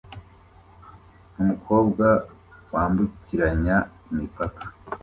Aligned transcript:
Umukobwa 1.39 2.07
wambukiranya 2.73 3.75
imipaka 4.11 4.61